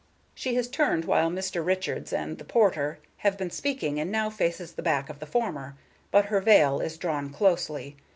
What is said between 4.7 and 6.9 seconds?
the back of the former, but her veil